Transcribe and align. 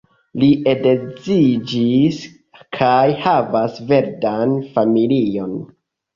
Li 0.43 0.47
edziĝis 0.71 2.17
kaj 2.79 3.05
havas 3.27 3.77
verdan 3.93 4.57
familion. 4.73 5.55